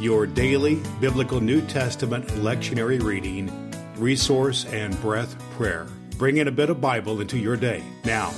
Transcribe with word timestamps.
your 0.00 0.26
daily 0.26 0.82
biblical 1.00 1.40
New 1.40 1.60
Testament 1.62 2.26
lectionary 2.28 3.02
reading, 3.02 3.50
resource, 3.96 4.64
and 4.66 5.00
breath 5.00 5.38
prayer. 5.52 5.86
Bring 6.18 6.36
in 6.38 6.48
a 6.48 6.52
bit 6.52 6.70
of 6.70 6.80
Bible 6.80 7.20
into 7.20 7.38
your 7.38 7.56
day. 7.56 7.82
Now, 8.04 8.32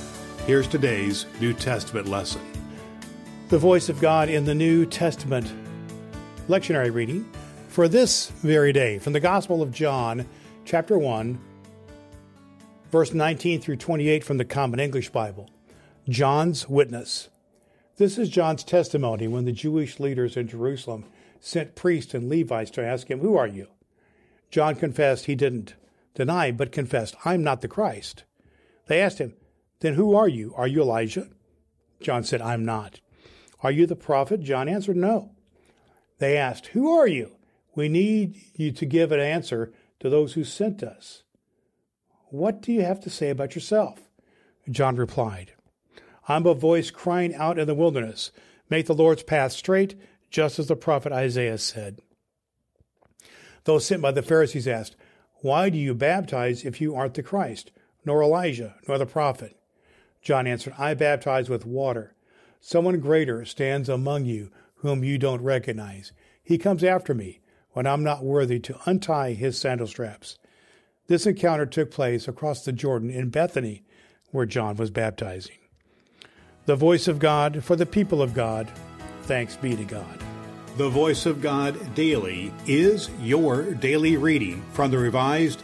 here's 0.45 0.67
today's 0.67 1.25
New 1.39 1.53
Testament 1.53 2.07
lesson. 2.07 2.41
The 3.49 3.57
voice 3.57 3.89
of 3.89 3.99
God 4.01 4.29
in 4.29 4.45
the 4.45 4.55
New 4.55 4.85
Testament 4.85 5.51
lectionary 6.47 6.93
reading 6.93 7.29
for 7.67 7.87
this 7.87 8.29
very 8.29 8.73
day 8.73 8.99
from 8.99 9.13
the 9.13 9.19
Gospel 9.19 9.61
of 9.61 9.71
John, 9.71 10.27
chapter 10.65 10.97
1, 10.97 11.39
verse 12.91 13.13
19 13.13 13.61
through 13.61 13.77
28 13.77 14.23
from 14.23 14.37
the 14.37 14.45
Common 14.45 14.79
English 14.79 15.09
Bible. 15.09 15.49
John's 16.09 16.69
witness. 16.69 17.29
This 17.97 18.19
is 18.19 18.29
John's 18.29 18.63
testimony 18.63 19.27
when 19.27 19.45
the 19.45 19.51
Jewish 19.51 19.99
leaders 19.99 20.37
in 20.37 20.47
Jerusalem 20.47 21.05
sent 21.39 21.73
priests 21.73 22.13
and 22.13 22.29
Levites 22.29 22.69
to 22.71 22.85
ask 22.85 23.09
him, 23.09 23.21
Who 23.21 23.35
are 23.35 23.47
you? 23.47 23.69
John 24.51 24.75
confessed 24.75 25.25
he 25.25 25.33
didn't 25.33 25.73
deny, 26.13 26.51
but 26.51 26.71
confessed, 26.71 27.15
I'm 27.25 27.43
not 27.43 27.61
the 27.61 27.67
Christ. 27.67 28.23
They 28.85 29.01
asked 29.01 29.17
him, 29.17 29.33
Then 29.79 29.95
who 29.95 30.15
are 30.15 30.27
you? 30.27 30.53
Are 30.55 30.67
you 30.67 30.81
Elijah? 30.81 31.27
John 31.99 32.23
said, 32.23 32.39
I'm 32.39 32.63
not. 32.63 33.01
Are 33.61 33.71
you 33.71 33.87
the 33.87 33.95
prophet? 33.95 34.41
John 34.41 34.69
answered, 34.69 34.95
No. 34.95 35.31
They 36.19 36.37
asked, 36.37 36.67
Who 36.67 36.91
are 36.91 37.07
you? 37.07 37.31
We 37.73 37.89
need 37.89 38.35
you 38.53 38.71
to 38.73 38.85
give 38.85 39.11
an 39.11 39.19
answer 39.19 39.73
to 40.01 40.09
those 40.09 40.33
who 40.33 40.43
sent 40.43 40.83
us. 40.83 41.23
What 42.29 42.61
do 42.61 42.71
you 42.71 42.83
have 42.83 42.99
to 43.01 43.09
say 43.09 43.31
about 43.31 43.55
yourself? 43.55 44.01
John 44.69 44.97
replied, 44.97 45.53
I'm 46.27 46.45
a 46.45 46.53
voice 46.53 46.91
crying 46.91 47.33
out 47.35 47.57
in 47.57 47.67
the 47.67 47.75
wilderness, 47.75 48.31
Make 48.69 48.87
the 48.87 48.93
Lord's 48.93 49.23
path 49.23 49.53
straight, 49.53 49.95
just 50.29 50.59
as 50.59 50.67
the 50.67 50.75
prophet 50.75 51.13
Isaiah 51.13 51.57
said. 51.57 52.01
Those 53.63 53.85
sent 53.85 54.01
by 54.01 54.11
the 54.11 54.21
Pharisees 54.21 54.67
asked, 54.67 54.95
Why 55.41 55.69
do 55.69 55.77
you 55.77 55.93
baptize 55.93 56.65
if 56.65 56.81
you 56.81 56.95
aren't 56.95 57.13
the 57.13 57.23
Christ, 57.23 57.71
nor 58.05 58.21
Elijah, 58.21 58.75
nor 58.87 58.97
the 58.97 59.05
prophet? 59.05 59.57
John 60.21 60.47
answered, 60.47 60.73
I 60.77 60.93
baptize 60.93 61.49
with 61.49 61.65
water. 61.65 62.13
Someone 62.59 62.99
greater 62.99 63.45
stands 63.45 63.87
among 63.87 64.25
you 64.25 64.51
whom 64.77 65.03
you 65.03 65.17
don't 65.17 65.41
recognize. 65.41 66.11
He 66.43 66.57
comes 66.57 66.83
after 66.83 67.13
me 67.13 67.39
when 67.71 67.87
I'm 67.87 68.03
not 68.03 68.25
worthy 68.25 68.59
to 68.59 68.79
untie 68.85 69.33
his 69.33 69.57
sandal 69.57 69.87
straps. 69.87 70.37
This 71.07 71.25
encounter 71.25 71.65
took 71.65 71.91
place 71.91 72.27
across 72.27 72.65
the 72.65 72.73
Jordan 72.73 73.09
in 73.09 73.29
Bethany, 73.29 73.83
where 74.31 74.45
John 74.45 74.75
was 74.75 74.91
baptizing. 74.91 75.57
The 76.67 76.75
voice 76.75 77.07
of 77.07 77.17
God 77.17 77.63
for 77.63 77.77
the 77.77 77.85
people 77.85 78.21
of 78.21 78.33
God. 78.33 78.69
Thanks 79.21 79.55
be 79.55 79.77
to 79.77 79.85
God. 79.85 80.19
The 80.75 80.89
Voice 80.89 81.25
of 81.25 81.41
God 81.41 81.95
Daily 81.95 82.51
is 82.65 83.09
your 83.21 83.73
daily 83.73 84.17
reading 84.17 84.61
from 84.73 84.91
the 84.91 84.97
Revised 84.97 85.63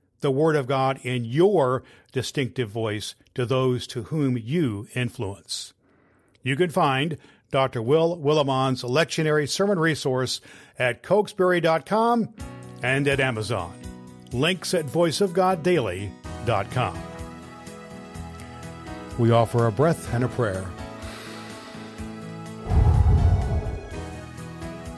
the 0.21 0.31
Word 0.31 0.55
of 0.55 0.67
God 0.67 0.99
in 1.03 1.25
your 1.25 1.83
distinctive 2.11 2.69
voice 2.69 3.15
to 3.35 3.45
those 3.45 3.85
to 3.87 4.03
whom 4.03 4.37
you 4.37 4.87
influence. 4.95 5.73
You 6.43 6.55
can 6.55 6.69
find 6.69 7.17
Dr. 7.51 7.81
Will 7.81 8.15
Willimon's 8.15 8.83
lectionary 8.83 9.49
sermon 9.49 9.79
resource 9.79 10.39
at 10.79 11.03
cokesbury.com 11.03 12.33
and 12.81 13.07
at 13.07 13.19
Amazon. 13.19 13.73
Links 14.31 14.73
at 14.73 14.85
voiceofgoddaily.com 14.85 17.03
we 19.21 19.31
offer 19.31 19.67
a 19.67 19.71
breath 19.71 20.13
and 20.13 20.23
a 20.23 20.27
prayer. 20.27 20.65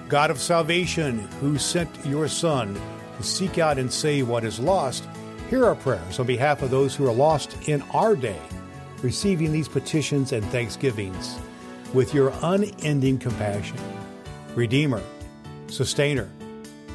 God 0.08 0.32
of 0.32 0.40
salvation, 0.40 1.20
who 1.42 1.58
sent 1.58 1.90
your 2.06 2.28
Son 2.28 2.80
seek 3.24 3.58
out 3.58 3.78
and 3.78 3.92
save 3.92 4.28
what 4.28 4.44
is 4.44 4.60
lost, 4.60 5.08
hear 5.50 5.66
our 5.66 5.76
prayers 5.76 6.20
on 6.20 6.28
behalf 6.28 6.62
of 6.62 6.72
those 6.72 6.96
who 6.96 7.08
are 7.08 7.14
lost 7.14 7.58
in 7.68 7.82
our 7.94 8.16
day, 8.16 8.40
receiving 9.02 9.52
these 9.52 9.68
petitions 9.68 10.32
and 10.32 10.46
thanksgivings 10.46 11.40
with 11.94 12.14
your 12.14 12.34
unending 12.42 13.18
compassion. 13.18 13.78
Redeemer, 14.56 15.02
Sustainer, 15.68 16.30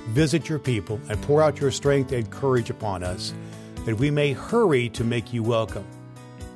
visit 0.08 0.48
your 0.48 0.58
people 0.58 1.00
and 1.08 1.20
pour 1.22 1.42
out 1.42 1.60
your 1.60 1.70
strength 1.70 2.12
and 2.12 2.30
courage 2.30 2.70
upon 2.70 3.02
us, 3.02 3.34
that 3.84 3.96
we 3.96 4.10
may 4.10 4.32
hurry 4.32 4.88
to 4.90 5.04
make 5.04 5.32
you 5.32 5.42
welcome 5.42 5.86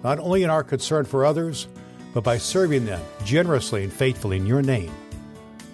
not 0.02 0.18
only 0.18 0.42
in 0.42 0.50
our 0.50 0.64
concern 0.64 1.04
for 1.04 1.24
others, 1.24 1.68
but 2.12 2.24
by 2.24 2.38
serving 2.38 2.84
them 2.84 3.00
generously 3.24 3.84
and 3.84 3.92
faithfully 3.92 4.36
in 4.36 4.46
your 4.46 4.62
name. 4.62 4.92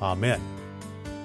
Amen. 0.00 0.57